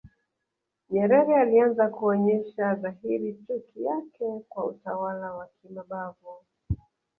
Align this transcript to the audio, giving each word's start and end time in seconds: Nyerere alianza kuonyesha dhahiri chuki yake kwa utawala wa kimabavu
Nyerere 0.89 1.35
alianza 1.35 1.87
kuonyesha 1.87 2.75
dhahiri 2.75 3.33
chuki 3.33 3.83
yake 3.83 4.41
kwa 4.49 4.65
utawala 4.65 5.33
wa 5.33 5.47
kimabavu 5.61 6.35